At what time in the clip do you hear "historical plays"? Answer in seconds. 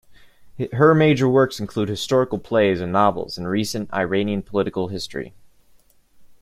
1.87-2.81